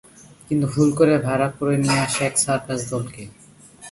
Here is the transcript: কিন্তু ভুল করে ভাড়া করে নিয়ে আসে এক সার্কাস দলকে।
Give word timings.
কিন্তু 0.47 0.65
ভুল 0.67 0.89
করে 0.95 1.13
ভাড়া 1.17 1.47
করে 1.57 1.75
নিয়ে 1.77 1.99
আসে 1.99 2.21
এক 2.25 2.35
সার্কাস 2.37 2.79
দলকে। 2.89 3.23